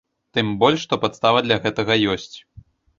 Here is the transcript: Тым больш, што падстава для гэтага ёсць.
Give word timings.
Тым 0.37 0.47
больш, 0.63 0.79
што 0.89 0.99
падстава 1.05 1.47
для 1.47 1.61
гэтага 1.69 2.03
ёсць. 2.19 2.31